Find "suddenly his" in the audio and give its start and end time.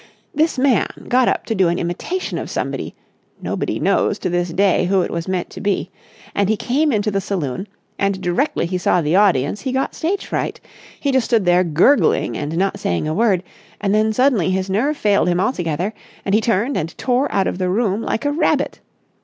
14.11-14.71